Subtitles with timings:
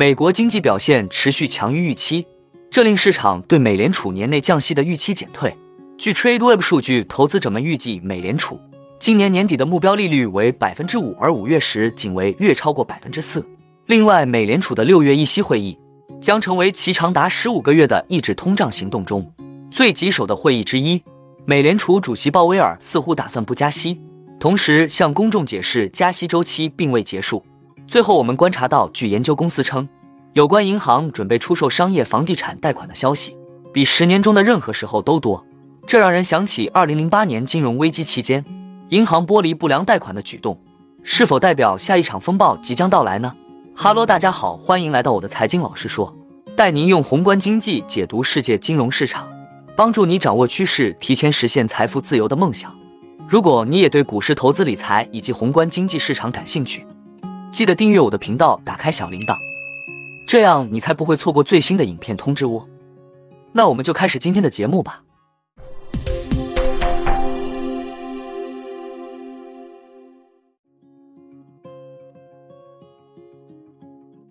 [0.00, 2.24] 美国经济表现持续强于预期，
[2.70, 5.52] 这令市场对美联储年内降息的预期减退。
[5.98, 8.60] 据 TradeWeb 数据，投资者们预计美联储
[9.00, 13.44] 今年年底的目标利率为百分之五，而五月时仅为略超过百分之四。
[13.86, 15.76] 另外，美联储的六月议息会议
[16.20, 19.28] 将成为其长达十五个月的抑制通胀行动中
[19.68, 21.02] 最棘手的会议之一。
[21.44, 24.00] 美联储主席鲍威尔似乎打算不加息，
[24.38, 27.44] 同时向公众解释加息周期并未结束。
[27.88, 29.88] 最后，我们观察到，据研究公司称，
[30.34, 33.34] 有关银行准备出售商业房地产贷款的消息
[33.72, 35.42] 比十年中的任何时候都多。
[35.86, 38.44] 这让人想起2008年金融危机期间
[38.90, 40.60] 银行剥离不良贷款的举动，
[41.02, 43.34] 是否代表下一场风暴即将到来呢？
[43.74, 46.14] 哈喽，大家好，欢迎来到我的财经老师说，
[46.54, 49.26] 带您用宏观经济解读世界金融市场，
[49.74, 52.70] 帮助你掌握趋势，提前实现财富自由的梦想。
[53.26, 56.86] 如果你也对股市投资理财以及宏观经济市场感兴趣，
[57.50, 59.34] 记得订阅我的频道，打开小铃铛，
[60.28, 62.66] 这样你才不会错过最新的影片通知哦。
[63.52, 65.02] 那我们就开始今天的节目吧。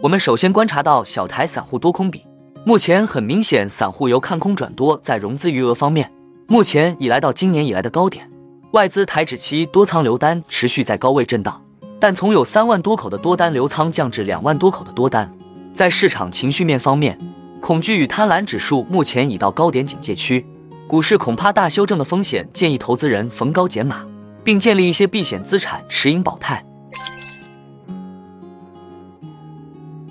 [0.00, 2.24] 我们首先观察到小台散户多空比，
[2.64, 6.12] 目前很明显，散户由看空转多，在融资余额方面，
[6.46, 8.30] 目前已来到今年以来的高点。
[8.72, 11.64] 外资台指期多仓留单持续在高位震荡，
[12.00, 15.32] 但从有三万多口的多单流仓降至两万多口的多单。
[15.74, 17.18] 在市场情绪面方面，
[17.60, 20.46] 恐惧与贪婪指数目前已到高点警戒区，
[20.86, 24.04] 股市恐怕大修正的风险，建议投资人逢高减码，
[24.42, 26.64] 并建立一些避险资产持盈保泰。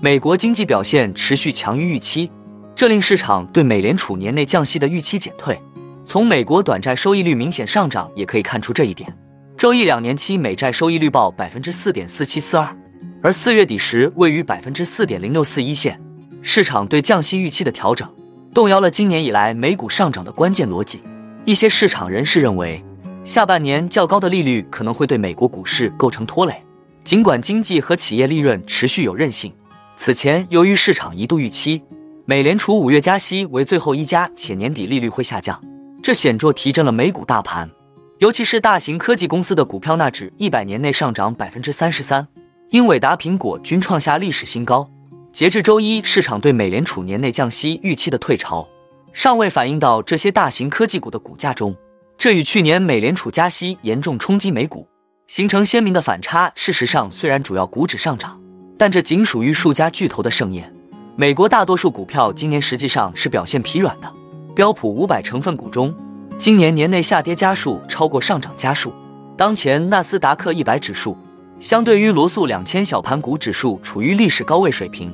[0.00, 2.30] 美国经济表现持续强于预期，
[2.74, 5.60] 这令市场对美联储年内降息的预期减退。
[6.04, 9.12] 从美国短债收益率明显上涨也可以看出这一点。
[9.56, 12.76] 周一两年期美债收益率报百分之四点四七四二，
[13.22, 15.98] 而四月底时位于百分之四点零六四一线。
[16.42, 18.06] 市场对降息预期的调整，
[18.52, 21.00] 动摇了今年以来美股上涨的关键逻辑。
[21.46, 22.84] 一些市场人士认为，
[23.24, 26.62] 下半年较高的利率可能会对美国股市构成拖累。
[27.02, 29.54] 尽管经济和企业利润持续有韧性。
[29.96, 31.82] 此前，由于市场一度预期
[32.26, 35.58] 美联储五月加息为最后一家，且年底利率会下降，
[36.02, 37.70] 这显著提振了美股大盘，
[38.18, 42.26] 尤其是大型科技公司的股票纳指一百年内上涨百分之三十三，
[42.70, 44.88] 英伟达、苹果均创下历史新高。
[45.32, 48.66] 截至周一，市场对美联储年内降息预期的退潮
[49.12, 51.76] 尚未反映到这些大型科技股的股价中，
[52.16, 54.88] 这与去年美联储加息严重冲击美股，
[55.26, 56.50] 形成鲜明的反差。
[56.54, 58.40] 事实上，虽然主要股指上涨。
[58.78, 60.70] 但这仅属于数家巨头的盛宴。
[61.16, 64.14] 美国大多数股票今年实际上是表现疲软的。
[64.54, 65.94] 标普五百成分股中，
[66.38, 68.92] 今年年内下跌家数超过上涨家数。
[69.38, 71.16] 当前纳斯达克一百指数
[71.58, 75.12] 相对于罗素两千小盘股指数处于历史高位水平。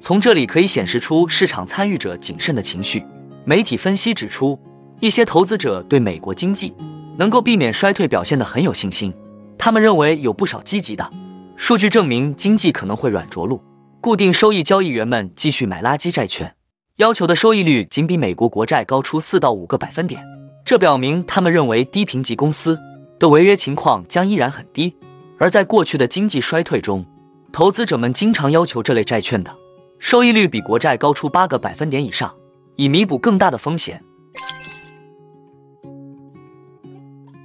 [0.00, 3.04] 从这里可以显示出市场参与者谨慎的情绪。
[3.44, 4.58] 媒体分析指出，
[5.00, 6.74] 一些投资者对美国经济
[7.16, 9.14] 能够避免衰退表现得很有信心。
[9.56, 11.08] 他们认为有不少积极的。
[11.56, 13.62] 数据证明经济可能会软着陆，
[14.00, 16.56] 固定收益交易员们继续买垃圾债券，
[16.96, 20.22] 要求的收益率仅比美国国债高出四到五个百分点。
[20.64, 22.78] 这表明他们认为低评级公司
[23.18, 24.96] 的违约情况将依然很低。
[25.38, 27.04] 而在过去的经济衰退中，
[27.52, 29.54] 投资者们经常要求这类债券的
[29.98, 32.34] 收益率比国债高出八个百分点以上，
[32.76, 34.02] 以弥补更大的风险。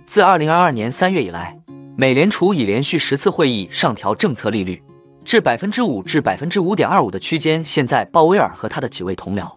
[0.06, 1.56] 自二零二二年三月以来。
[1.98, 4.82] 美联储已连续十次会议上调政策利率
[5.26, 7.62] 至百分之五至百分之五点二五的区间。
[7.62, 9.52] 现在，鲍威尔和他的几位同僚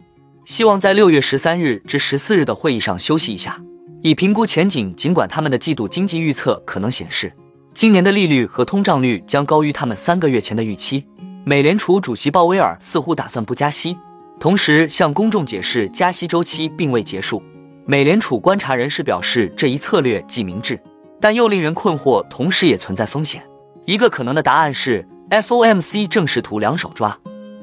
[0.44, 3.60] 希望在六月十三日至十四日的会议上休息一下，
[4.02, 4.94] 以评估前景。
[4.96, 7.32] 尽管他们的季度经济预测可能显示
[7.72, 11.06] 今年的利率和通胀率将高于他们三个月前的预期，
[11.44, 13.96] 美联储主席鲍威尔似乎打算不加息，
[14.38, 17.42] 同时向公众解释加息周期并未结束。
[17.86, 20.78] 美联储观察人士表示，这一策略既明智。
[21.20, 23.44] 但又令人困惑，同时也存在风险。
[23.86, 27.16] 一个可能的答案是，FOMC 正试图两手抓。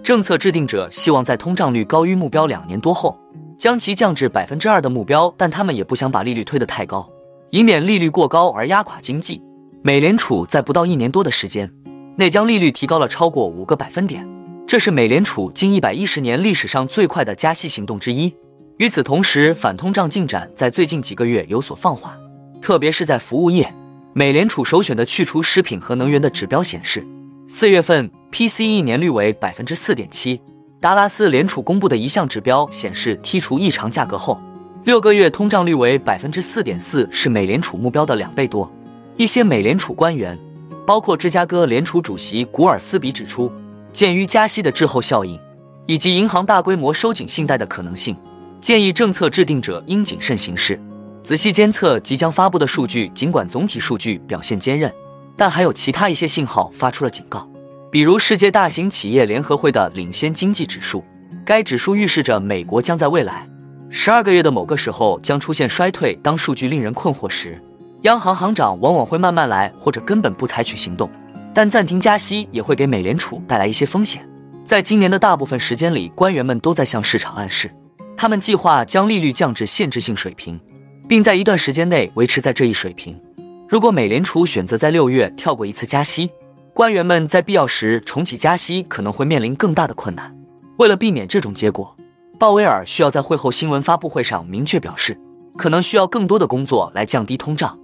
[0.09, 3.15] 政策制定者希望在通胀率高于目标两年多后，
[3.59, 7.07] 将其降至百分之二的目标，但他们也不想把利率推得太高，
[7.51, 9.39] 以免利率过高而压垮经济。
[9.83, 11.71] 美联储在不到一年多的时间
[12.15, 14.27] 内将利率提高了超过五个百分点，
[14.65, 18.35] 这是美联储近一百一十年历史上最快的加息行动之一。
[18.79, 22.11] 与此同时，反通胀进展在最近几个月有所放缓。
[22.59, 23.71] 特别是在服务业，
[24.13, 27.05] 美联储首选的去除食品和能源的指标显示，
[27.47, 30.41] 四月份 PCE 年率为百分之四点七。
[30.79, 34.39] 达拉斯联储公布的一项指标显示，剔除异常价格后，
[34.85, 38.71] 六个月通胀率为百分之四点四，是美联储目标的两倍多。
[39.17, 40.39] 一些美联储官员，
[40.87, 43.51] 包括芝加哥联储主席古尔斯比指出，
[43.91, 45.37] 鉴于加息的滞后效应，
[45.85, 48.15] 以及银行大规模收紧信贷的可能性，
[48.61, 50.79] 建议政策制定者应谨慎行事，
[51.21, 53.09] 仔细监测即将发布的数据。
[53.09, 54.93] 尽管总体数据表现坚韧，
[55.35, 57.48] 但还有其他一些信号发出了警告，
[57.91, 61.03] 比如世界大型企业联合会的领先经济指数，
[61.43, 63.47] 该指数预示着美国将在未来
[63.89, 66.13] 十二个月的某个时候将出现衰退。
[66.21, 67.59] 当数据令人困惑时，
[68.03, 71.09] 央行行长往往会慢慢来，或者根本不采取行动。
[71.51, 74.23] 但暂停加息也会给美联储带来一些风险。
[74.63, 77.71] 在今年的大部分时间里，官员们都在向市场暗示，
[78.15, 80.59] 他们计划将利率降至限制性水平，
[81.07, 83.19] 并在一段时间内维持在这一水平。
[83.67, 86.29] 如果美联储选择在六月跳过一次加息，
[86.79, 90.33] 官员们在必要时重启加息可能会面临更大的困难。
[90.77, 91.93] 为了避免这种结果，
[92.39, 95.19] 鲍威尔需要在会后新闻发布会上明确表示，
[95.57, 97.77] 可能需要更多的工作来降低通胀。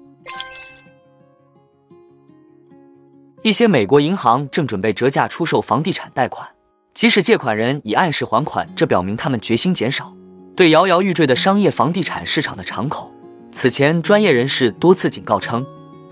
[3.44, 6.47] 一些美国银行正准备折价出售房地产贷款，
[6.94, 10.15] 即使借款人已按时还款，这表明他们决心减少
[10.56, 13.12] 对摇摇欲坠的商业房地产市场的敞口。
[13.51, 15.65] 此前，专业人士多次警告称，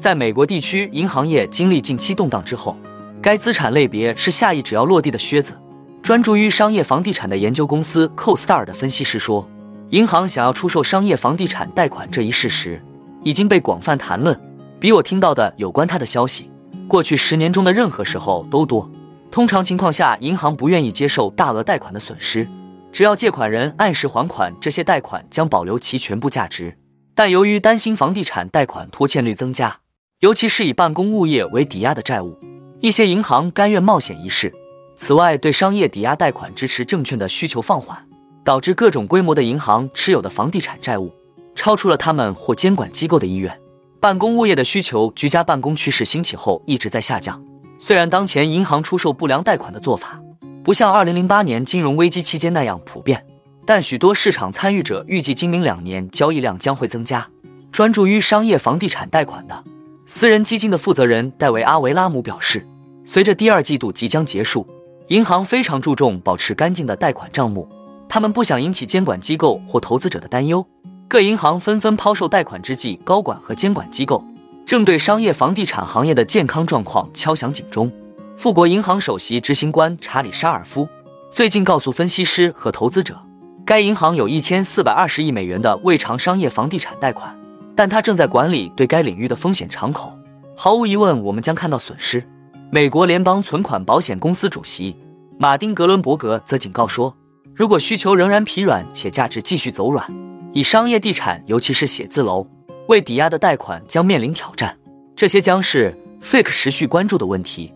[0.04, 2.76] 在美国地区银行业经历近期动荡之后，
[3.22, 5.58] 该资产类别是下一只要落地的靴子。
[6.02, 9.50] 专注于商业房地产的研究公司 CoStar 的分析师说，
[9.92, 12.84] 银行想要出售商业房地产贷款这一事实
[13.24, 14.38] 已经被广泛谈论，
[14.78, 16.52] 比我听到的有关他的消息。
[16.90, 18.92] 过去十年中的任何时候都多。
[19.32, 22.46] 通常情况下，银行不愿意接受大额贷款的损失，
[22.92, 26.78] 只要借款人按时还款，这些贷款将保留其全部价值。
[27.16, 29.78] 但由于担心房地产贷款拖欠率增加，
[30.24, 32.40] 尤其是以办公物业为抵押的债务，
[32.80, 34.54] 一些银行甘愿冒险一试。
[34.96, 38.08] 此外，对商业抵押贷款支持证券的需求放缓，
[38.42, 41.12] 导致各种规模的银行持有的房地产债务
[41.56, 43.60] 超出了他们或监管机构的意愿。
[44.00, 47.44] 办公物业的需求，居家办公趋势兴起后一直在下降。
[47.78, 50.22] 虽然当前银行出售不良贷款的做法
[50.64, 53.26] 不像2008年金融危机期间那样普遍，
[53.66, 57.28] 但许多市场参与者预计今明两年交易量将会增加。
[57.74, 59.66] 专注于商业房地产贷款的
[60.16, 62.68] 私人基金的负责人戴维·阿维拉姆表示，
[63.04, 64.68] 随着第二季度即将结束，
[65.08, 67.68] 银行非常注重保持干净的贷款账目，
[68.08, 70.64] 他们不想引起监管机构或投资者的担忧。
[71.08, 74.24] 各银行纷纷抛售贷款之际，高管和监管机构
[74.68, 77.92] 正对商业房地产行业的健康状况敲响警钟。
[78.38, 80.88] 富国银行首席执行官查理·沙尔夫
[81.32, 83.20] 最近告诉分析师和投资者，
[83.66, 87.36] 该银行有一千四百二十亿美元的未偿商业房地产贷款，
[87.76, 90.18] 但他正在管理对该领域的风险敞口。
[90.56, 92.24] 毫无疑问，我们将看到损失。
[92.72, 94.96] 美国联邦存款保险公司主席
[95.40, 97.16] 马丁·格伦伯格则警告说，
[97.56, 100.06] 如果需求仍然疲软且价值继续走软。
[100.54, 102.48] 以商业地产，尤其是写字楼
[102.88, 104.78] 为抵押的贷款将面临挑战，
[105.16, 107.74] 这些将是 Fake 持续关注的问题。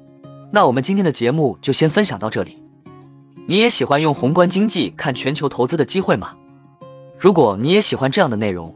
[0.51, 2.61] 那我们今天的节目就先分享到这里。
[3.47, 6.35] 你也喜欢用宏观经济看全球投资的机会吗？
[7.17, 8.75] 如果你也喜欢这样的内容，